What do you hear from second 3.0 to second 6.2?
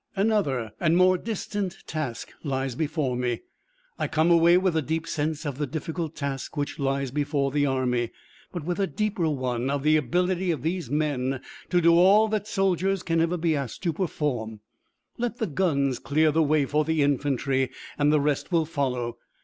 me. I come away with the deep sense of the difficult